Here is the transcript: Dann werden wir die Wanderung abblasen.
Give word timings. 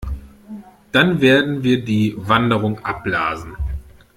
Dann 0.91 1.21
werden 1.21 1.61
wir 1.61 1.85
die 1.85 2.15
Wanderung 2.17 2.83
abblasen. 2.83 3.55